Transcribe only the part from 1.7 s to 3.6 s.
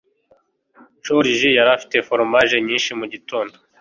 afite foromaje nyinshi mugitondo.